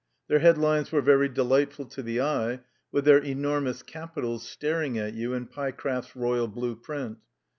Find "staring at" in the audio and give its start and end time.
4.49-5.13